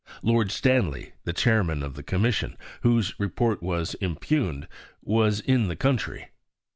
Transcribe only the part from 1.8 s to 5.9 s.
of the Commission, whose Report was impugned, was in the